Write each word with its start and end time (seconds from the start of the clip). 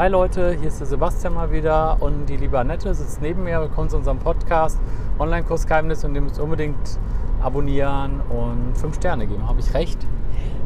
Hi 0.00 0.08
Leute, 0.08 0.56
hier 0.58 0.68
ist 0.68 0.80
der 0.80 0.86
Sebastian 0.86 1.34
mal 1.34 1.52
wieder 1.52 1.98
und 2.00 2.24
die 2.24 2.38
liebe 2.38 2.58
Annette 2.58 2.94
sitzt 2.94 3.20
neben 3.20 3.44
mir. 3.44 3.60
Willkommen 3.60 3.90
zu 3.90 3.98
unserem 3.98 4.18
Podcast 4.18 4.78
Online-Kursgeheimnis 5.18 6.04
und 6.04 6.14
ihr 6.14 6.22
müsst 6.22 6.40
unbedingt 6.40 6.98
abonnieren 7.42 8.22
und 8.30 8.78
fünf 8.78 8.96
Sterne 8.96 9.26
geben. 9.26 9.46
Habe 9.46 9.60
ich 9.60 9.74
recht? 9.74 9.98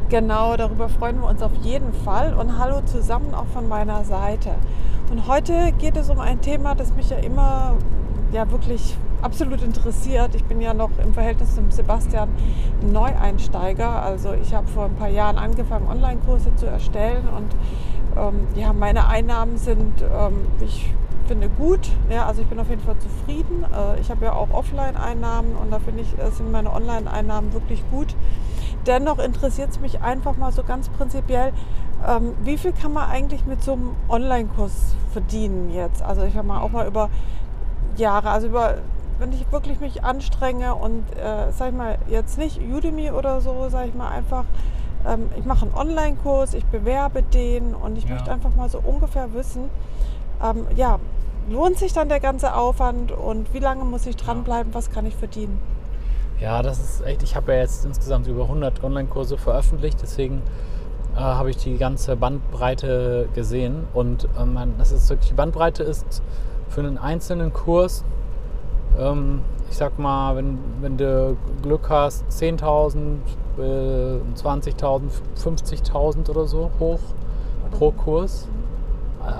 Genau, 0.07 0.55
darüber 0.55 0.87
freuen 0.87 1.19
wir 1.19 1.27
uns 1.27 1.41
auf 1.41 1.51
jeden 1.63 1.91
Fall. 1.91 2.33
Und 2.33 2.57
hallo 2.57 2.79
zusammen 2.85 3.33
auch 3.33 3.47
von 3.47 3.67
meiner 3.67 4.05
Seite. 4.05 4.51
Und 5.11 5.27
heute 5.27 5.73
geht 5.79 5.97
es 5.97 6.09
um 6.09 6.21
ein 6.21 6.39
Thema, 6.39 6.73
das 6.73 6.95
mich 6.95 7.09
ja 7.09 7.17
immer 7.17 7.75
ja 8.31 8.49
wirklich 8.49 8.95
absolut 9.21 9.61
interessiert. 9.61 10.33
Ich 10.35 10.45
bin 10.45 10.61
ja 10.61 10.73
noch 10.73 10.91
im 11.03 11.13
Verhältnis 11.13 11.55
zum 11.55 11.71
Sebastian 11.71 12.29
Neueinsteiger. 12.89 14.01
Also 14.01 14.31
ich 14.31 14.53
habe 14.53 14.67
vor 14.67 14.85
ein 14.85 14.95
paar 14.95 15.09
Jahren 15.09 15.37
angefangen, 15.37 15.89
Online-Kurse 15.89 16.55
zu 16.55 16.67
erstellen 16.67 17.27
und 17.35 17.53
ähm, 18.17 18.47
ja, 18.55 18.73
meine 18.73 19.07
Einnahmen 19.07 19.57
sind, 19.57 20.01
ähm, 20.01 20.47
ich 20.61 20.93
finde, 21.27 21.49
gut. 21.49 21.89
Ja, 22.09 22.25
also 22.25 22.41
ich 22.41 22.47
bin 22.47 22.59
auf 22.59 22.69
jeden 22.69 22.81
Fall 22.81 22.97
zufrieden. 22.99 23.65
Äh, 23.73 23.99
ich 23.99 24.09
habe 24.09 24.25
ja 24.25 24.33
auch 24.33 24.51
Offline-Einnahmen 24.51 25.55
und 25.55 25.71
da 25.71 25.79
finde 25.79 26.01
ich, 26.01 26.17
äh, 26.17 26.29
sind 26.31 26.51
meine 26.51 26.71
Online-Einnahmen 26.71 27.53
wirklich 27.53 27.83
gut. 27.91 28.15
Dennoch 28.85 29.19
interessiert 29.19 29.71
es 29.71 29.79
mich 29.79 30.01
einfach 30.01 30.37
mal 30.37 30.51
so 30.51 30.63
ganz 30.63 30.89
prinzipiell, 30.89 31.53
ähm, 32.07 32.33
wie 32.43 32.57
viel 32.57 32.73
kann 32.73 32.93
man 32.93 33.09
eigentlich 33.09 33.45
mit 33.45 33.63
so 33.63 33.73
einem 33.73 33.95
Online-Kurs 34.09 34.95
verdienen 35.11 35.71
jetzt? 35.73 36.03
Also 36.03 36.23
ich 36.23 36.35
habe 36.37 36.47
mal 36.47 36.61
auch 36.61 36.71
mal 36.71 36.85
über 36.87 37.09
Jahre, 37.97 38.29
also 38.29 38.47
über 38.47 38.75
wenn 39.17 39.31
ich 39.31 39.49
wirklich 39.51 39.79
mich 39.79 40.03
anstrenge 40.03 40.75
und 40.75 41.03
äh, 41.17 41.51
sag 41.51 41.69
ich 41.69 41.75
mal 41.75 41.97
jetzt 42.07 42.37
nicht 42.37 42.59
Udemy 42.61 43.11
oder 43.11 43.39
so, 43.39 43.67
sag 43.69 43.87
ich 43.87 43.95
mal 43.95 44.09
einfach, 44.09 44.43
ähm, 45.07 45.29
ich 45.37 45.45
mache 45.45 45.65
einen 45.65 45.75
Online-Kurs, 45.75 46.53
ich 46.53 46.65
bewerbe 46.65 47.23
den 47.23 47.73
und 47.73 47.97
ich 47.97 48.05
ja. 48.05 48.11
möchte 48.11 48.31
einfach 48.31 48.55
mal 48.55 48.69
so 48.69 48.79
ungefähr 48.79 49.33
wissen, 49.33 49.69
ähm, 50.43 50.67
ja, 50.75 50.99
lohnt 51.49 51.77
sich 51.77 51.93
dann 51.93 52.09
der 52.09 52.19
ganze 52.19 52.55
Aufwand 52.55 53.11
und 53.11 53.53
wie 53.53 53.59
lange 53.59 53.83
muss 53.85 54.05
ich 54.05 54.15
dranbleiben, 54.15 54.73
was 54.73 54.91
kann 54.91 55.05
ich 55.05 55.15
verdienen? 55.15 55.59
Ja, 56.39 56.61
das 56.61 56.79
ist 56.79 57.05
echt, 57.05 57.23
ich 57.23 57.35
habe 57.35 57.53
ja 57.53 57.59
jetzt 57.59 57.85
insgesamt 57.85 58.27
über 58.27 58.43
100 58.43 58.83
Online-Kurse 58.83 59.37
veröffentlicht, 59.37 59.99
deswegen 60.01 60.41
äh, 61.15 61.19
habe 61.19 61.49
ich 61.49 61.57
die 61.57 61.77
ganze 61.77 62.15
Bandbreite 62.15 63.29
gesehen 63.33 63.85
und 63.93 64.27
ähm, 64.39 64.57
das 64.77 64.91
ist 64.91 65.09
wirklich, 65.09 65.29
die 65.29 65.35
Bandbreite 65.35 65.83
ist 65.83 66.21
für 66.67 66.81
einen 66.81 66.97
einzelnen 66.97 67.53
Kurs 67.53 68.03
ähm, 68.99 69.41
ich 69.69 69.77
sag 69.77 69.97
mal, 69.99 70.35
wenn, 70.35 70.59
wenn 70.81 70.97
du 70.97 71.35
Glück 71.61 71.89
hast, 71.89 72.25
10.000, 72.29 73.17
äh, 73.57 74.19
20.000, 74.35 75.01
50.000 75.37 76.29
oder 76.29 76.45
so 76.45 76.71
hoch 76.79 76.99
pro 77.71 77.91
Kurs. 77.91 78.47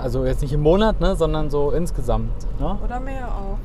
Also 0.02 0.24
jetzt 0.24 0.42
nicht 0.42 0.52
im 0.52 0.62
Monat, 0.62 1.00
ne, 1.00 1.14
sondern 1.16 1.48
so 1.48 1.70
insgesamt. 1.70 2.32
Ne? 2.58 2.76
Oder 2.84 3.00
mehr 3.00 3.28
auch. 3.28 3.58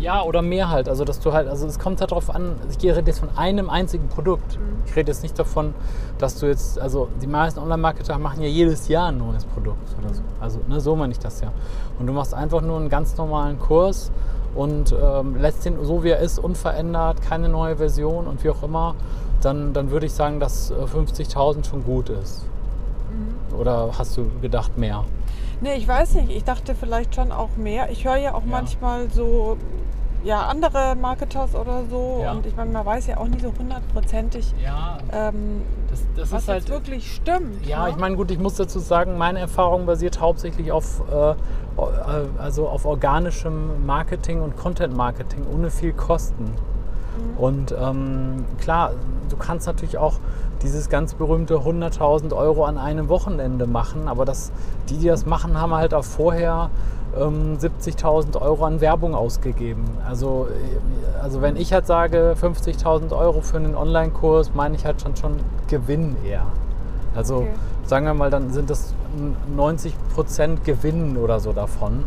Ja, 0.00 0.22
oder 0.22 0.40
mehr 0.40 0.70
halt. 0.70 0.88
Also, 0.88 1.04
dass 1.04 1.20
du 1.20 1.32
halt, 1.32 1.46
also 1.46 1.66
es 1.66 1.78
kommt 1.78 2.00
halt 2.00 2.10
darauf 2.10 2.34
an, 2.34 2.56
ich 2.70 2.82
rede 2.82 3.02
jetzt 3.06 3.20
von 3.20 3.28
einem 3.36 3.68
einzigen 3.68 4.08
Produkt. 4.08 4.58
Mhm. 4.58 4.82
Ich 4.86 4.96
rede 4.96 5.12
jetzt 5.12 5.22
nicht 5.22 5.38
davon, 5.38 5.74
dass 6.18 6.38
du 6.38 6.46
jetzt, 6.46 6.78
also 6.78 7.08
die 7.20 7.26
meisten 7.26 7.60
Online-Marketer 7.60 8.18
machen 8.18 8.42
ja 8.42 8.48
jedes 8.48 8.88
Jahr 8.88 9.08
ein 9.08 9.18
neues 9.18 9.44
Produkt 9.44 9.94
oder 9.98 10.12
so. 10.14 10.22
Also, 10.40 10.60
ne, 10.68 10.80
so 10.80 10.96
meine 10.96 11.12
ich 11.12 11.18
das 11.18 11.42
ja. 11.42 11.52
Und 11.98 12.06
du 12.06 12.14
machst 12.14 12.32
einfach 12.34 12.62
nur 12.62 12.78
einen 12.78 12.88
ganz 12.88 13.16
normalen 13.18 13.58
Kurs 13.58 14.10
und 14.54 14.92
ähm, 14.92 15.36
lässt 15.36 15.64
den 15.64 15.82
so 15.84 16.02
wie 16.04 16.10
er 16.10 16.18
ist, 16.18 16.38
unverändert, 16.38 17.22
keine 17.22 17.48
neue 17.48 17.76
Version 17.76 18.26
und 18.26 18.42
wie 18.44 18.50
auch 18.50 18.62
immer, 18.62 18.94
dann, 19.40 19.72
dann 19.72 19.90
würde 19.90 20.06
ich 20.06 20.12
sagen, 20.12 20.40
dass 20.40 20.72
50.000 20.72 21.60
äh, 21.60 21.64
schon 21.64 21.84
gut 21.84 22.08
ist. 22.08 22.44
Mhm. 23.10 23.58
Oder 23.58 23.90
hast 23.96 24.16
du 24.16 24.26
gedacht 24.40 24.76
mehr? 24.76 25.04
Nee, 25.60 25.74
ich 25.74 25.86
weiß 25.86 26.14
nicht. 26.14 26.30
Ich 26.30 26.44
dachte 26.44 26.74
vielleicht 26.74 27.14
schon 27.14 27.32
auch 27.32 27.56
mehr. 27.56 27.90
Ich 27.90 28.04
höre 28.04 28.16
ja 28.16 28.34
auch 28.34 28.44
ja. 28.44 28.50
manchmal 28.50 29.10
so 29.10 29.58
ja, 30.24 30.46
andere 30.46 30.96
Marketers 30.96 31.54
oder 31.54 31.84
so. 31.88 32.20
Ja. 32.22 32.32
Und 32.32 32.46
ich 32.46 32.56
meine, 32.56 32.70
man 32.70 32.84
weiß 32.84 33.06
ja 33.06 33.18
auch 33.18 33.28
nie 33.28 33.40
so 33.40 33.52
hundertprozentig, 33.58 34.54
ja, 34.62 34.98
ähm, 35.12 35.62
das, 35.88 36.00
das 36.16 36.32
was 36.32 36.48
halt, 36.48 36.68
wirklich 36.68 37.12
stimmt. 37.12 37.66
Ja, 37.66 37.84
ne? 37.84 37.90
ich 37.90 37.96
meine, 37.96 38.16
gut, 38.16 38.30
ich 38.30 38.38
muss 38.38 38.56
dazu 38.56 38.78
sagen, 38.78 39.16
meine 39.18 39.40
Erfahrung 39.40 39.86
basiert 39.86 40.20
hauptsächlich 40.20 40.72
auf, 40.72 41.02
äh, 41.10 41.30
äh, 41.30 41.34
also 42.38 42.68
auf 42.68 42.84
organischem 42.84 43.86
Marketing 43.86 44.40
und 44.42 44.56
Content 44.56 44.96
Marketing 44.96 45.46
ohne 45.52 45.70
viel 45.70 45.92
Kosten. 45.92 46.54
Und 47.38 47.74
ähm, 47.78 48.44
klar, 48.60 48.92
du 49.28 49.36
kannst 49.36 49.66
natürlich 49.66 49.98
auch 49.98 50.14
dieses 50.62 50.88
ganz 50.88 51.14
berühmte 51.14 51.56
100.000 51.56 52.34
Euro 52.34 52.64
an 52.64 52.76
einem 52.76 53.08
Wochenende 53.08 53.66
machen, 53.66 54.08
aber 54.08 54.24
das, 54.24 54.52
die, 54.88 54.98
die 54.98 55.06
das 55.06 55.24
machen, 55.24 55.58
haben 55.58 55.74
halt 55.74 55.94
auch 55.94 56.04
vorher 56.04 56.70
ähm, 57.18 57.56
70.000 57.58 58.40
Euro 58.40 58.64
an 58.64 58.80
Werbung 58.80 59.14
ausgegeben. 59.14 59.84
Also, 60.06 60.48
äh, 60.50 61.22
also 61.22 61.40
wenn 61.42 61.56
ich 61.56 61.72
halt 61.72 61.86
sage 61.86 62.34
50.000 62.40 63.16
Euro 63.16 63.40
für 63.40 63.56
einen 63.56 63.74
Online-Kurs, 63.74 64.52
meine 64.54 64.76
ich 64.76 64.84
halt 64.84 65.00
schon, 65.00 65.16
schon 65.16 65.36
Gewinn 65.68 66.16
eher. 66.24 66.46
Also 67.14 67.38
okay. 67.38 67.48
sagen 67.84 68.06
wir 68.06 68.14
mal, 68.14 68.30
dann 68.30 68.50
sind 68.52 68.70
das 68.70 68.94
90% 69.56 70.58
Gewinn 70.64 71.16
oder 71.16 71.40
so 71.40 71.52
davon, 71.52 72.04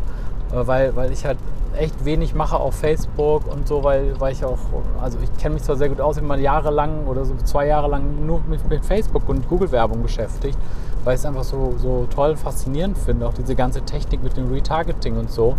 weil, 0.52 0.94
weil 0.96 1.12
ich 1.12 1.24
halt 1.24 1.38
echt 1.76 2.04
wenig 2.04 2.34
mache 2.34 2.56
auf 2.56 2.74
Facebook 2.76 3.42
und 3.52 3.66
so, 3.66 3.82
weil, 3.82 4.18
weil 4.20 4.32
ich 4.32 4.44
auch, 4.44 4.58
also 5.02 5.18
ich 5.22 5.36
kenne 5.38 5.54
mich 5.54 5.64
zwar 5.64 5.76
sehr 5.76 5.88
gut 5.88 6.00
aus, 6.00 6.16
ich 6.16 6.22
bin 6.22 6.28
mal 6.28 6.40
jahrelang 6.40 7.06
oder 7.06 7.24
so 7.24 7.34
zwei 7.44 7.66
Jahre 7.66 7.88
lang 7.88 8.26
nur 8.26 8.40
mit, 8.48 8.68
mit 8.68 8.84
Facebook 8.84 9.28
und 9.28 9.48
Google-Werbung 9.48 10.02
beschäftigt 10.02 10.58
weil 11.04 11.14
ich 11.14 11.20
es 11.20 11.26
einfach 11.26 11.44
so, 11.44 11.74
so 11.78 12.06
toll 12.10 12.30
und 12.30 12.38
faszinierend 12.38 12.98
finde, 12.98 13.28
auch 13.28 13.34
diese 13.34 13.54
ganze 13.54 13.82
Technik 13.82 14.22
mit 14.22 14.36
dem 14.36 14.50
Retargeting 14.50 15.16
und 15.16 15.30
so. 15.30 15.56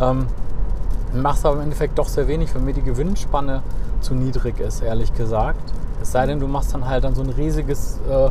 Ähm, 0.00 0.26
machst 1.14 1.46
aber 1.46 1.56
im 1.56 1.62
Endeffekt 1.62 1.98
doch 1.98 2.08
sehr 2.08 2.26
wenig, 2.26 2.54
weil 2.54 2.62
mir 2.62 2.74
die 2.74 2.82
Gewinnspanne 2.82 3.62
zu 4.00 4.14
niedrig 4.14 4.58
ist, 4.60 4.82
ehrlich 4.82 5.14
gesagt. 5.14 5.72
Es 6.00 6.10
sei 6.10 6.26
denn, 6.26 6.40
du 6.40 6.48
machst 6.48 6.74
dann 6.74 6.88
halt 6.88 7.04
dann 7.04 7.14
so 7.14 7.22
ein 7.22 7.30
riesiges, 7.30 8.00
äh, 8.10 8.30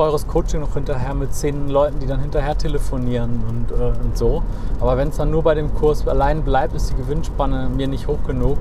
teures 0.00 0.26
Coaching 0.26 0.60
noch 0.60 0.72
hinterher 0.72 1.12
mit 1.12 1.34
zehn 1.34 1.68
Leuten, 1.68 1.98
die 1.98 2.06
dann 2.06 2.20
hinterher 2.20 2.56
telefonieren 2.56 3.42
und, 3.46 3.70
äh, 3.70 3.92
und 4.02 4.16
so. 4.16 4.42
Aber 4.80 4.96
wenn 4.96 5.08
es 5.08 5.18
dann 5.18 5.30
nur 5.30 5.42
bei 5.42 5.54
dem 5.54 5.74
Kurs 5.74 6.08
allein 6.08 6.42
bleibt, 6.42 6.74
ist 6.74 6.90
die 6.90 6.94
Gewinnspanne 6.94 7.68
mir 7.68 7.86
nicht 7.86 8.08
hoch 8.08 8.22
genug. 8.26 8.56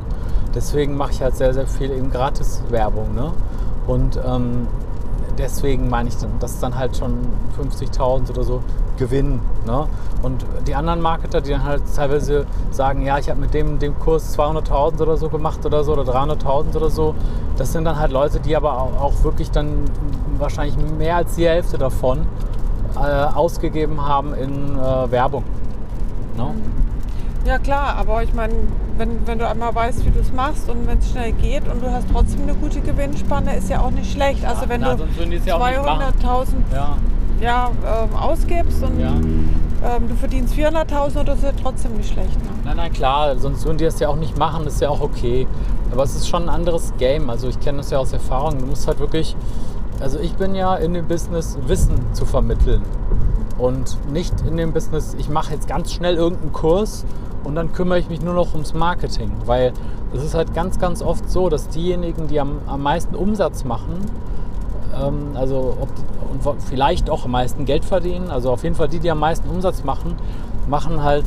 Deswegen 0.53 0.97
mache 0.97 1.11
ich 1.13 1.22
halt 1.22 1.38
sehr, 1.38 1.53
sehr 1.53 1.66
viel 1.66 1.91
eben 1.91 2.11
Gratis-Werbung. 2.11 3.16
Ne? 3.16 3.31
Und 3.88 4.19
ähm, 4.25 4.67
deswegen 5.38 5.90
meine 5.90 6.09
ich 6.09 6.17
dann, 6.17 6.31
das 6.40 6.53
ist 6.53 6.63
dann 6.63 6.78
halt 6.78 6.97
schon 6.97 7.19
50.000 7.57 8.29
oder 8.29 8.44
so 8.44 8.62
Gewinn. 8.97 9.40
Ne? 9.66 9.88
Und 10.22 10.45
die 10.67 10.75
anderen 10.75 11.01
Marketer, 11.01 11.41
die 11.41 11.51
dann 11.51 11.63
halt 11.63 11.84
teilweise 11.95 12.45
sagen, 12.72 13.06
ja, 13.06 13.17
ich 13.17 13.29
habe 13.29 13.39
mit 13.39 13.53
dem, 13.53 13.79
dem 13.79 13.97
Kurs 13.97 14.38
200.000 14.38 15.01
oder 15.01 15.18
so 15.18 15.29
gemacht 15.29 15.66
oder 15.66 15.84
so 15.84 15.94
oder 15.94 16.03
300.000 16.03 16.75
oder 16.75 16.89
so, 16.89 17.16
das 17.57 17.72
sind 17.72 17.85
dann 17.85 17.97
halt 17.97 18.12
Leute, 18.12 18.39
die 18.39 18.56
aber 18.56 18.73
auch 18.73 19.23
wirklich 19.23 19.51
dann 19.51 19.85
wahrscheinlich 20.38 20.78
mehr 20.97 21.18
als 21.18 21.35
die 21.35 21.47
Hälfte 21.47 21.78
davon 21.78 22.25
äh, 22.95 23.00
ausgegeben 23.00 24.06
haben 24.06 24.34
in 24.34 24.78
äh, 24.78 25.12
Werbung. 25.12 25.44
Ne? 26.38 26.53
Ja 27.45 27.57
klar, 27.57 27.95
aber 27.95 28.22
ich 28.23 28.33
meine, 28.33 28.53
wenn, 28.97 29.25
wenn 29.25 29.39
du 29.39 29.47
einmal 29.47 29.73
weißt, 29.73 30.05
wie 30.05 30.11
du 30.11 30.19
es 30.19 30.31
machst 30.31 30.69
und 30.69 30.85
wenn 30.85 31.00
es 31.00 31.09
schnell 31.09 31.31
geht 31.31 31.67
und 31.67 31.81
du 31.81 31.89
hast 31.89 32.07
trotzdem 32.11 32.44
eine 32.44 32.53
gute 32.53 32.81
Gewinnspanne, 32.81 33.55
ist 33.55 33.69
ja 33.69 33.81
auch 33.81 33.91
nicht 33.91 34.11
schlecht. 34.11 34.45
Also 34.45 34.67
wenn 34.67 34.81
na, 34.81 34.95
du 34.95 35.03
200.000 35.03 36.47
ja. 36.73 36.97
ja 37.41 37.72
ähm, 37.85 38.16
ausgibst 38.16 38.83
und 38.83 39.00
ja. 39.00 39.11
ähm, 39.11 40.09
du 40.09 40.16
verdienst 40.16 40.53
400.000 40.53 41.22
oder 41.22 41.33
ist 41.33 41.44
ja 41.44 41.51
trotzdem 41.61 41.95
nicht 41.95 42.11
schlecht. 42.11 42.35
Ne? 42.35 42.50
Nein, 42.66 42.77
nein, 42.77 42.91
klar, 42.91 43.38
sonst 43.38 43.66
würden 43.66 43.77
die 43.77 43.85
das 43.85 44.00
ja 44.00 44.09
auch 44.09 44.17
nicht 44.17 44.38
machen, 44.38 44.67
ist 44.67 44.81
ja 44.81 44.89
auch 44.89 45.01
okay. 45.01 45.47
Aber 45.91 46.03
es 46.03 46.16
ist 46.16 46.27
schon 46.27 46.44
ein 46.44 46.50
anderes 46.50 46.94
Game. 46.97 47.29
Also 47.29 47.47
ich 47.47 47.59
kenne 47.59 47.77
das 47.79 47.89
ja 47.89 48.00
aus 48.00 48.11
Erfahrung. 48.11 48.59
Du 48.59 48.66
musst 48.66 48.85
halt 48.85 49.00
wirklich, 49.00 49.35
also 50.01 50.19
ich 50.19 50.33
bin 50.33 50.56
ja 50.56 50.75
in 50.75 50.94
dem 50.94 51.07
Business, 51.07 51.57
Wissen 51.67 51.95
zu 52.13 52.25
vermitteln. 52.25 52.81
Und 53.57 53.97
nicht 54.11 54.33
in 54.41 54.57
dem 54.57 54.71
Business, 54.71 55.15
ich 55.18 55.30
mache 55.30 55.53
jetzt 55.53 55.68
ganz 55.68 55.94
schnell 55.94 56.15
irgendeinen 56.15 56.53
Kurs 56.53 57.06
und 57.44 57.56
dann 57.56 57.74
kümmere 57.74 58.00
ich 58.00 58.09
mich 58.09 58.21
nur 58.21 58.33
noch 58.33 58.53
ums 58.53 58.74
Marketing, 58.74 59.31
weil 59.45 59.74
es 60.13 60.24
ist 60.24 60.33
halt 60.33 60.53
ganz, 60.53 60.80
ganz 60.80 61.01
oft 61.01 61.30
so, 61.30 61.50
dass 61.50 61.69
diejenigen, 61.69 62.27
die 62.27 62.39
am, 62.39 62.59
am 62.68 62.81
meisten 62.81 63.15
Umsatz 63.15 63.63
machen, 63.63 63.95
ähm, 65.00 65.31
also 65.36 65.77
ob, 65.80 65.89
und 66.31 66.62
vielleicht 66.63 67.09
auch 67.09 67.25
am 67.25 67.31
meisten 67.31 67.65
Geld 67.65 67.86
verdienen, 67.86 68.30
also 68.30 68.51
auf 68.51 68.63
jeden 68.63 68.75
Fall 68.75 68.88
die, 68.88 69.00
die 69.00 69.12
am 69.12 69.19
meisten 69.19 69.50
Umsatz 69.50 69.83
machen, 69.83 70.15
machen 70.68 71.03
halt 71.03 71.25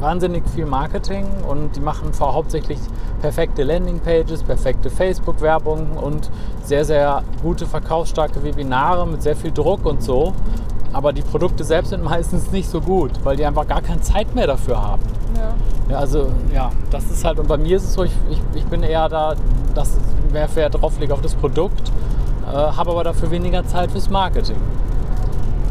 wahnsinnig 0.00 0.42
viel 0.54 0.66
Marketing 0.66 1.26
und 1.48 1.76
die 1.76 1.80
machen 1.80 2.10
hauptsächlich 2.20 2.78
perfekte 3.20 3.62
Landingpages, 3.62 4.42
perfekte 4.42 4.90
Facebook-Werbung 4.90 5.96
und 5.96 6.30
sehr, 6.62 6.84
sehr 6.84 7.22
gute 7.42 7.66
verkaufsstarke 7.66 8.42
Webinare 8.42 9.06
mit 9.06 9.22
sehr 9.22 9.36
viel 9.36 9.52
Druck 9.52 9.86
und 9.86 10.02
so. 10.02 10.34
Aber 10.94 11.12
die 11.12 11.22
Produkte 11.22 11.64
selbst 11.64 11.90
sind 11.90 12.02
meistens 12.12 12.50
nicht 12.50 12.68
so 12.70 12.80
gut, 12.80 13.10
weil 13.24 13.36
die 13.36 13.44
einfach 13.44 13.66
gar 13.66 13.82
keine 13.82 14.00
Zeit 14.00 14.34
mehr 14.34 14.46
dafür 14.46 14.80
haben. 14.80 15.02
Ja. 15.36 15.54
ja 15.92 15.98
also 15.98 16.30
ja, 16.52 16.70
das 16.90 17.04
ist 17.10 17.24
halt, 17.24 17.38
und 17.38 17.48
bei 17.48 17.56
mir 17.58 17.76
ist 17.76 17.84
es 17.84 17.92
so, 17.94 18.04
ich, 18.04 18.12
ich, 18.30 18.40
ich 18.54 18.64
bin 18.64 18.82
eher 18.82 19.08
da, 19.08 19.34
dass 19.74 19.98
mehr 20.32 20.48
Wert 20.54 20.80
drauf 20.80 20.98
lege 20.98 21.12
auf 21.12 21.20
das 21.20 21.34
Produkt, 21.34 21.90
äh, 22.46 22.56
habe 22.56 22.90
aber 22.90 23.04
dafür 23.04 23.30
weniger 23.30 23.66
Zeit 23.66 23.90
fürs 23.90 24.08
Marketing. 24.08 24.56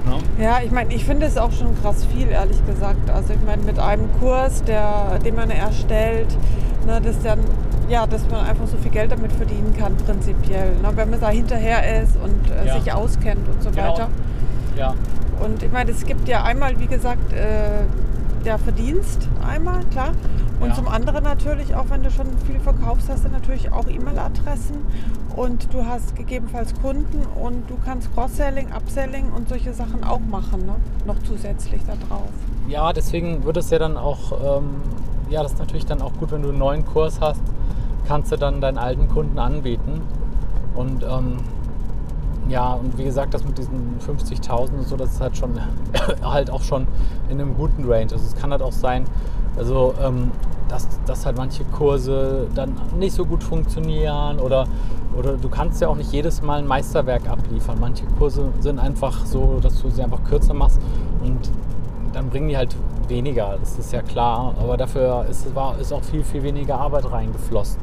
Ne? 0.05 0.43
Ja, 0.43 0.59
ich 0.63 0.71
meine, 0.71 0.93
ich 0.93 1.05
finde 1.05 1.25
es 1.25 1.37
auch 1.37 1.51
schon 1.51 1.79
krass 1.81 2.05
viel, 2.05 2.27
ehrlich 2.27 2.57
gesagt. 2.65 3.09
Also 3.09 3.33
ich 3.33 3.43
meine, 3.45 3.63
mit 3.63 3.79
einem 3.79 4.09
Kurs, 4.19 4.63
der, 4.63 5.19
den 5.23 5.35
man 5.35 5.49
erstellt, 5.49 6.27
ne, 6.85 6.99
das 7.01 7.21
dann, 7.23 7.39
ja, 7.87 8.05
dass 8.05 8.29
man 8.29 8.45
einfach 8.45 8.67
so 8.67 8.75
viel 8.77 8.91
Geld 8.91 9.11
damit 9.13 9.31
verdienen 9.31 9.73
kann, 9.77 9.95
prinzipiell. 9.95 10.71
Ne, 10.81 10.89
wenn 10.95 11.09
man 11.09 11.21
da 11.21 11.29
hinterher 11.29 12.01
ist 12.01 12.17
und 12.17 12.51
äh, 12.51 12.67
Ja. 12.67 12.79
sich 12.79 12.91
auskennt 12.91 13.47
und 13.47 13.63
so 13.63 13.69
Genau. 13.69 13.93
weiter. 13.93 14.07
Ja. 14.77 14.93
Und 15.43 15.61
ich 15.63 15.71
meine, 15.71 15.91
es 15.91 16.05
gibt 16.05 16.27
ja 16.27 16.43
einmal, 16.43 16.79
wie 16.79 16.87
gesagt, 16.87 17.33
äh, 17.33 17.83
der 18.45 18.59
Verdienst 18.59 19.27
einmal, 19.47 19.83
klar. 19.91 20.11
Und 20.59 20.69
Ja. 20.69 20.75
zum 20.75 20.87
anderen 20.87 21.23
natürlich, 21.23 21.75
auch 21.75 21.89
wenn 21.89 22.03
du 22.03 22.11
schon 22.11 22.27
viel 22.45 22.59
verkaufst, 22.59 23.09
hast 23.09 23.25
du 23.25 23.29
natürlich 23.29 23.71
auch 23.71 23.87
E-Mail-Adressen 23.87 24.77
und 25.35 25.73
du 25.73 25.85
hast 25.85 26.15
gegebenenfalls 26.15 26.73
Kunden 26.81 27.21
und 27.41 27.69
du 27.69 27.75
kannst 27.83 28.13
Cross-Selling, 28.13 28.67
Upselling 28.71 29.31
und 29.35 29.49
solche 29.49 29.73
Sachen 29.73 30.03
auch 30.03 30.19
machen, 30.19 30.65
ne? 30.65 30.75
noch 31.05 31.19
zusätzlich 31.23 31.81
da 31.85 31.93
drauf. 32.07 32.29
Ja, 32.67 32.93
deswegen 32.93 33.43
wird 33.43 33.57
es 33.57 33.69
ja 33.71 33.79
dann 33.79 33.97
auch, 33.97 34.59
ähm, 34.59 34.75
ja, 35.29 35.43
das 35.43 35.53
ist 35.53 35.59
natürlich 35.59 35.85
dann 35.85 36.01
auch 36.01 36.13
gut, 36.13 36.31
wenn 36.31 36.43
du 36.43 36.49
einen 36.49 36.59
neuen 36.59 36.85
Kurs 36.85 37.19
hast, 37.19 37.41
kannst 38.07 38.31
du 38.31 38.37
dann 38.37 38.61
deinen 38.61 38.77
alten 38.77 39.09
Kunden 39.09 39.39
anbieten. 39.39 40.01
Und 40.75 41.03
ähm, 41.03 41.37
ja, 42.49 42.73
und 42.73 42.97
wie 42.97 43.03
gesagt, 43.03 43.33
das 43.33 43.45
mit 43.45 43.57
diesen 43.57 43.97
50.000 44.05 44.73
und 44.73 44.87
so, 44.87 44.97
das 44.97 45.13
ist 45.13 45.21
halt 45.21 45.37
schon, 45.37 45.51
halt 46.23 46.49
auch 46.49 46.61
schon 46.61 46.87
in 47.29 47.39
einem 47.39 47.55
guten 47.55 47.83
Range. 47.85 48.11
Also 48.11 48.25
es 48.25 48.35
kann 48.35 48.51
halt 48.51 48.61
auch 48.61 48.71
sein, 48.71 49.05
also 49.57 49.93
ähm, 50.01 50.31
dass, 50.67 50.87
dass 51.05 51.25
halt 51.25 51.37
manche 51.37 51.63
Kurse 51.65 52.47
dann 52.55 52.73
nicht 52.97 53.13
so 53.13 53.25
gut 53.25 53.43
funktionieren 53.43 54.39
oder, 54.39 54.65
oder 55.17 55.37
du 55.37 55.49
kannst 55.49 55.81
ja 55.81 55.87
auch 55.87 55.95
nicht 55.95 56.11
jedes 56.11 56.41
Mal 56.41 56.59
ein 56.59 56.67
Meisterwerk 56.67 57.29
abliefern. 57.29 57.77
Manche 57.79 58.05
Kurse 58.17 58.47
sind 58.59 58.79
einfach 58.79 59.25
so, 59.25 59.59
dass 59.61 59.81
du 59.81 59.89
sie 59.89 60.03
einfach 60.03 60.23
kürzer 60.23 60.53
machst 60.53 60.79
und 61.23 61.39
dann 62.13 62.29
bringen 62.29 62.49
die 62.49 62.57
halt 62.57 62.75
weniger, 63.07 63.57
das 63.59 63.77
ist 63.77 63.91
ja 63.91 64.01
klar. 64.01 64.53
Aber 64.59 64.77
dafür 64.77 65.25
ist, 65.29 65.53
war, 65.55 65.77
ist 65.79 65.91
auch 65.93 66.03
viel, 66.03 66.23
viel 66.23 66.43
weniger 66.43 66.79
Arbeit 66.79 67.11
reingeflossen. 67.11 67.79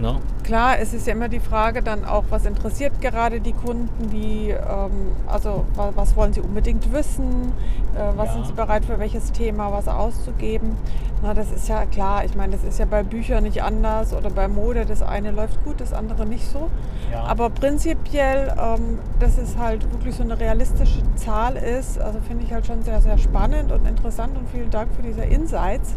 Ne? 0.00 0.16
Klar, 0.44 0.78
es 0.78 0.94
ist 0.94 1.06
ja 1.08 1.12
immer 1.12 1.28
die 1.28 1.40
Frage 1.40 1.82
dann 1.82 2.04
auch, 2.04 2.24
was 2.30 2.46
interessiert 2.46 3.00
gerade 3.00 3.40
die 3.40 3.52
Kunden, 3.52 4.12
wie, 4.12 4.50
ähm, 4.50 5.12
also 5.26 5.64
wa- 5.74 5.90
was 5.94 6.14
wollen 6.16 6.32
sie 6.32 6.40
unbedingt 6.40 6.92
wissen, 6.92 7.52
äh, 7.96 8.16
was 8.16 8.28
Ja. 8.28 8.32
sind 8.34 8.46
sie 8.46 8.52
bereit 8.52 8.84
für 8.84 8.98
welches 9.00 9.32
Thema 9.32 9.72
was 9.72 9.88
auszugeben. 9.88 10.76
Na, 11.20 11.34
das 11.34 11.50
ist 11.50 11.68
ja 11.68 11.84
klar, 11.84 12.24
ich 12.24 12.36
meine, 12.36 12.52
das 12.52 12.62
ist 12.62 12.78
ja 12.78 12.84
bei 12.84 13.02
Büchern 13.02 13.42
nicht 13.42 13.60
anders 13.64 14.14
oder 14.14 14.30
bei 14.30 14.46
Mode, 14.46 14.86
das 14.86 15.02
eine 15.02 15.32
läuft 15.32 15.64
gut, 15.64 15.80
das 15.80 15.92
andere 15.92 16.24
nicht 16.26 16.46
so. 16.48 16.68
Ja. 17.10 17.24
Aber 17.24 17.50
prinzipiell, 17.50 18.54
ähm, 18.56 19.00
dass 19.18 19.36
es 19.36 19.56
halt 19.58 19.90
wirklich 19.92 20.14
so 20.14 20.22
eine 20.22 20.38
realistische 20.38 21.00
Zahl 21.16 21.56
ist, 21.56 22.00
also 22.00 22.20
finde 22.20 22.44
ich 22.44 22.52
halt 22.52 22.66
schon 22.66 22.84
sehr, 22.84 23.00
sehr 23.00 23.18
spannend 23.18 23.72
und 23.72 23.84
interessant 23.88 24.36
und 24.38 24.48
vielen 24.50 24.70
Dank 24.70 24.94
für 24.94 25.02
diese 25.02 25.22
Insights. 25.22 25.94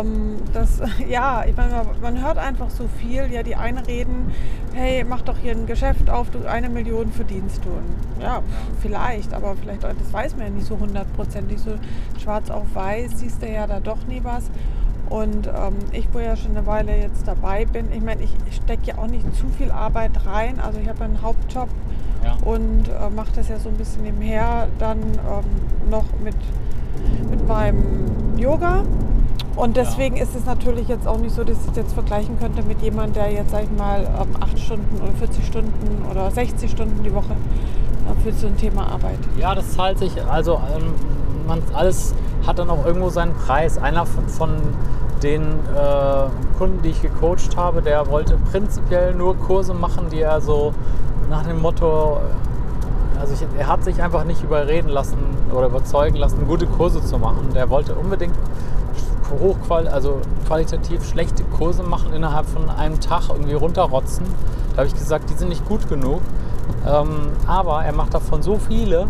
Ähm, 0.00 0.36
das, 0.52 0.80
ja, 1.08 1.44
ich 1.46 1.56
meine, 1.56 1.72
man- 1.72 2.00
man 2.14 2.24
hört 2.24 2.38
einfach 2.38 2.70
so 2.70 2.84
viel. 3.00 3.28
Ja, 3.32 3.42
die 3.42 3.56
einen 3.56 3.78
reden, 3.78 4.30
hey, 4.74 5.04
mach 5.04 5.22
doch 5.22 5.36
hier 5.38 5.52
ein 5.52 5.66
Geschäft 5.66 6.08
auf, 6.10 6.30
du 6.30 6.48
eine 6.48 6.68
Million 6.68 7.10
verdienst 7.12 7.64
du. 7.64 7.70
Und 7.70 8.22
Ja, 8.22 8.42
vielleicht, 8.80 9.34
aber 9.34 9.54
vielleicht, 9.56 9.82
das 9.82 10.12
weiß 10.12 10.36
man 10.36 10.46
ja 10.46 10.52
nicht 10.52 10.66
so 10.66 10.78
hundertprozentig. 10.78 11.60
So 11.60 11.72
schwarz 12.22 12.50
auf 12.50 12.66
weiß 12.74 13.12
siehst 13.18 13.42
du 13.42 13.48
ja 13.50 13.66
da 13.66 13.80
doch 13.80 14.06
nie 14.06 14.20
was. 14.22 14.44
Und 15.08 15.46
ähm, 15.46 15.74
ich, 15.92 16.08
wo 16.12 16.18
ja 16.18 16.36
schon 16.36 16.56
eine 16.56 16.66
Weile 16.66 16.96
jetzt 16.96 17.28
dabei 17.28 17.64
bin, 17.64 17.92
ich 17.92 18.02
meine, 18.02 18.22
ich, 18.24 18.34
ich 18.48 18.56
stecke 18.56 18.86
ja 18.86 18.98
auch 18.98 19.06
nicht 19.06 19.24
zu 19.36 19.46
viel 19.56 19.70
Arbeit 19.70 20.10
rein. 20.26 20.58
Also 20.60 20.80
ich 20.80 20.88
habe 20.88 21.04
einen 21.04 21.22
Hauptjob 21.22 21.68
ja. 22.24 22.36
und 22.44 22.88
äh, 22.88 23.10
mache 23.14 23.30
das 23.36 23.48
ja 23.48 23.58
so 23.58 23.68
ein 23.68 23.76
bisschen 23.76 24.02
nebenher 24.02 24.66
dann 24.80 24.98
ähm, 24.98 25.90
noch 25.90 26.04
mit, 26.24 26.34
mit 27.30 27.46
meinem 27.46 28.36
Yoga. 28.36 28.82
Und 29.56 29.76
deswegen 29.76 30.16
ist 30.16 30.36
es 30.36 30.44
natürlich 30.44 30.88
jetzt 30.88 31.08
auch 31.08 31.18
nicht 31.18 31.34
so, 31.34 31.42
dass 31.42 31.56
ich 31.64 31.70
es 31.70 31.76
jetzt 31.76 31.94
vergleichen 31.94 32.38
könnte 32.38 32.62
mit 32.62 32.82
jemandem, 32.82 33.14
der 33.14 33.32
jetzt, 33.32 33.50
sag 33.50 33.64
ich 33.64 33.70
mal, 33.70 34.02
ähm, 34.02 34.36
acht 34.40 34.58
Stunden 34.58 35.00
oder 35.02 35.12
40 35.12 35.46
Stunden 35.46 36.04
oder 36.10 36.30
60 36.30 36.70
Stunden 36.70 37.02
die 37.02 37.14
Woche 37.14 37.32
äh, 37.32 38.22
für 38.22 38.32
so 38.32 38.46
ein 38.48 38.56
Thema 38.58 38.86
arbeitet. 38.86 39.26
Ja, 39.38 39.54
das 39.54 39.72
zahlt 39.72 39.98
sich. 39.98 40.12
Also 40.30 40.60
ähm, 40.76 40.92
man, 41.46 41.62
alles 41.72 42.14
hat 42.46 42.58
dann 42.58 42.68
auch 42.68 42.84
irgendwo 42.84 43.08
seinen 43.08 43.34
Preis. 43.34 43.78
Einer 43.78 44.04
von, 44.04 44.28
von 44.28 44.50
den 45.22 45.42
äh, 45.42 46.58
Kunden, 46.58 46.82
die 46.82 46.90
ich 46.90 47.00
gecoacht 47.00 47.56
habe, 47.56 47.80
der 47.80 48.06
wollte 48.08 48.36
prinzipiell 48.50 49.14
nur 49.14 49.36
Kurse 49.36 49.72
machen, 49.72 50.08
die 50.10 50.20
er 50.20 50.42
so 50.42 50.74
nach 51.30 51.44
dem 51.44 51.60
Motto, 51.60 52.18
also 53.20 53.34
ich, 53.34 53.46
er 53.58 53.66
hat 53.66 53.84
sich 53.84 54.02
einfach 54.02 54.24
nicht 54.24 54.42
überreden 54.42 54.88
lassen 54.88 55.18
oder 55.52 55.66
überzeugen 55.66 56.16
lassen, 56.16 56.46
gute 56.46 56.66
Kurse 56.66 57.04
zu 57.04 57.18
machen. 57.18 57.48
Der 57.54 57.70
wollte 57.70 57.94
unbedingt 57.94 58.34
hochqual 59.40 59.88
also 59.88 60.20
qualitativ 60.46 61.04
schlechte 61.04 61.42
Kurse 61.44 61.82
machen 61.82 62.12
innerhalb 62.12 62.46
von 62.46 62.70
einem 62.70 63.00
Tag 63.00 63.28
irgendwie 63.28 63.54
runterrotzen. 63.54 64.26
Da 64.70 64.78
habe 64.78 64.86
ich 64.86 64.94
gesagt, 64.94 65.30
die 65.30 65.34
sind 65.34 65.48
nicht 65.48 65.66
gut 65.66 65.88
genug. 65.88 66.20
Ähm, 66.86 67.30
aber 67.46 67.84
er 67.84 67.92
macht 67.92 68.14
davon 68.14 68.42
so 68.42 68.58
viele, 68.58 69.06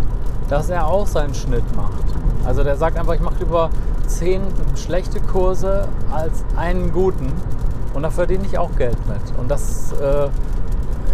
dass 0.49 0.71
er 0.71 0.87
auch 0.87 1.07
seinen 1.07 1.35
Schnitt 1.35 1.65
macht. 1.77 2.05
Also 2.45 2.63
der 2.63 2.77
sagt 2.77 2.99
einfach, 2.99 3.15
ich 3.15 3.21
mache 3.21 3.37
lieber 3.41 3.71
zehn 4.07 4.43
schlechte 4.77 5.21
Kurse 5.21 5.89
als 6.13 6.45
einen 6.57 6.93
guten. 6.93 7.33
Und 7.95 8.03
da 8.03 8.11
verdiene 8.11 8.45
ich 8.45 8.59
auch 8.59 8.71
Geld 8.77 8.99
mit. 9.09 9.39
Und 9.39 9.51
das, 9.51 9.93
äh, 9.93 10.29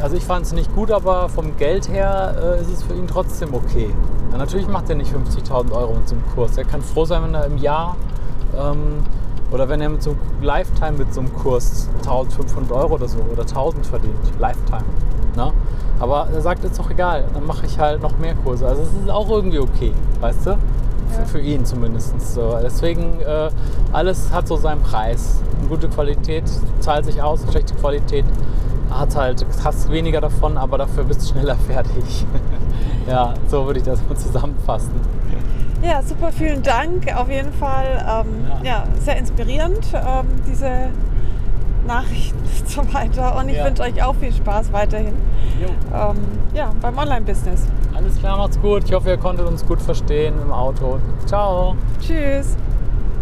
also 0.03 0.17
ich 0.17 0.25
fand 0.25 0.45
es 0.45 0.53
nicht 0.53 0.75
gut, 0.75 0.91
aber 0.91 1.29
vom 1.29 1.57
Geld 1.57 1.89
her 1.89 2.35
äh, 2.59 2.61
ist 2.61 2.69
es 2.69 2.83
für 2.83 2.93
ihn 2.93 3.07
trotzdem 3.07 3.55
okay. 3.55 3.89
Ja, 4.33 4.39
natürlich 4.39 4.67
macht 4.67 4.91
er 4.91 4.97
nicht 4.97 5.13
50.000 5.15 5.71
Euro 5.73 5.95
mit 5.95 6.09
so 6.09 6.17
einem 6.17 6.25
Kurs. 6.35 6.59
Er 6.59 6.65
kann 6.65 6.83
froh 6.83 7.05
sein, 7.05 7.23
wenn 7.23 7.35
er 7.35 7.47
im 7.47 7.57
Jahr 7.57 7.97
ähm, 8.59 9.05
oder 9.53 9.69
wenn 9.69 9.81
er 9.81 9.91
mit 9.91 10.03
so 10.03 10.11
einem 10.11 10.43
Lifetime 10.43 10.93
mit 10.93 11.15
so 11.15 11.21
einem 11.21 11.33
Kurs 11.33 11.89
1500 11.99 12.73
Euro 12.73 12.95
oder 12.95 13.07
so 13.07 13.19
oder 13.31 13.43
1000 13.43 13.87
verdient. 13.87 14.17
Lifetime. 14.41 14.85
Ne? 15.37 15.53
Aber 16.01 16.27
er 16.35 16.41
sagt, 16.41 16.65
ist 16.65 16.79
doch 16.79 16.91
egal, 16.91 17.25
dann 17.33 17.47
mache 17.47 17.65
ich 17.65 17.79
halt 17.79 18.03
noch 18.03 18.19
mehr 18.19 18.35
Kurse. 18.35 18.67
Also 18.67 18.83
es 18.83 18.89
ist 18.89 19.11
auch 19.11 19.31
irgendwie 19.31 19.61
okay, 19.61 19.93
weißt 20.21 20.47
du? 20.47 20.59
Für, 21.11 21.27
für 21.27 21.41
ihn 21.41 21.65
zumindest. 21.65 22.35
So. 22.35 22.59
Deswegen, 22.61 23.21
äh, 23.21 23.51
alles 23.93 24.33
hat 24.33 24.49
so 24.49 24.57
seinen 24.57 24.83
Preis. 24.83 25.41
Eine 25.61 25.69
gute 25.69 25.89
Qualität 25.89 26.45
zahlt 26.81 27.05
sich 27.05 27.23
aus, 27.23 27.41
schlechte 27.49 27.75
Qualität 27.75 28.25
hat 28.91 29.17
halt, 29.17 29.45
hast 29.65 29.91
weniger 29.91 30.21
davon, 30.21 30.57
aber 30.57 30.79
dafür 30.79 31.05
bist 31.05 31.23
du 31.23 31.27
schneller 31.33 31.57
fertig. 31.67 32.27
ja, 33.09 33.35
so 33.49 33.67
würde 33.67 33.81
ich 33.81 33.85
das 33.87 34.01
mal 34.09 34.17
zusammenfassen. 34.17 34.93
Ja, 35.83 36.01
super, 36.03 36.31
vielen 36.31 36.63
Dank. 36.63 37.13
Auf 37.17 37.29
jeden 37.29 37.53
Fall 37.55 37.85
ähm, 38.25 38.47
ja. 38.63 38.71
Ja. 38.71 38.85
sehr 39.01 39.17
inspirierend, 39.17 39.85
ähm, 39.95 40.27
diese 40.47 40.71
Nachrichten 41.89 42.39
und 42.61 42.69
so 42.69 42.95
weiter. 42.95 43.37
Und 43.37 43.49
ich 43.49 43.57
Ja. 43.57 43.65
wünsche 43.65 43.83
euch 43.83 44.01
auch 44.03 44.15
viel 44.15 44.33
Spaß 44.33 44.73
weiterhin 44.73 45.15
ähm, 45.93 46.17
ja, 46.55 46.73
beim 46.81 46.97
Online-Business. 46.97 47.67
Alles 47.95 48.17
klar, 48.19 48.37
macht's 48.39 48.61
gut. 48.61 48.85
Ich 48.85 48.93
hoffe, 48.93 49.09
ihr 49.11 49.17
konntet 49.17 49.47
uns 49.47 49.67
gut 49.67 49.83
verstehen 49.83 50.35
im 50.41 50.53
Auto. 50.53 50.99
Ciao. 51.27 51.75
Tschüss. 52.01 52.57